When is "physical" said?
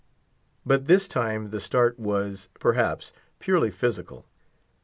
3.69-4.25